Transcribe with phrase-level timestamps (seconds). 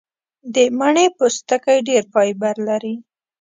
[0.53, 2.95] د مڼې پوستکی ډېر فایبر لري.